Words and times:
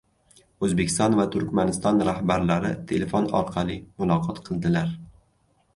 O‘zbekiston 0.67 1.17
va 1.19 1.25
Turkmaniston 1.35 2.01
rahbarlari 2.09 2.73
telefon 2.93 3.29
orqali 3.43 3.79
muloqot 4.03 4.45
qildilar 4.51 4.95